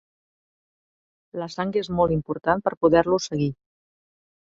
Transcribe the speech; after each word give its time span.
La 1.41 1.47
sang 1.55 1.73
és 1.81 1.89
molt 1.99 2.13
important 2.15 2.65
per 2.69 2.73
poder-lo 2.87 3.21
seguir. 3.27 3.51